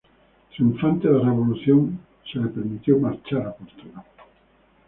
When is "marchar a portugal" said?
2.97-4.03